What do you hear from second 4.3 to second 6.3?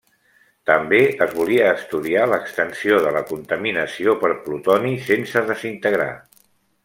plutoni sense desintegrar.